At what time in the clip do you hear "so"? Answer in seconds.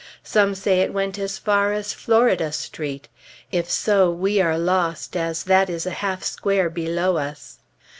3.69-4.09